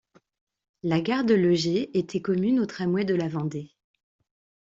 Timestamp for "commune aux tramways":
2.23-3.05